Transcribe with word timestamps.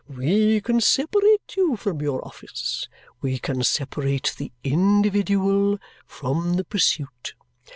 We 0.09 0.61
can 0.61 0.81
separate 0.81 1.55
you 1.55 1.75
from 1.75 2.01
your 2.01 2.25
office; 2.27 2.89
we 3.21 3.37
can 3.37 3.61
separate 3.61 4.33
the 4.35 4.51
individual 4.63 5.77
from 6.07 6.53
the 6.55 6.63
pursuit. 6.63 7.35